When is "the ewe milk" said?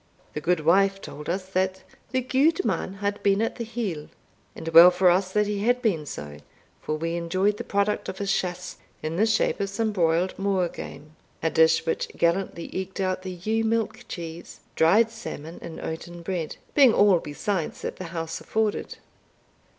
13.21-14.03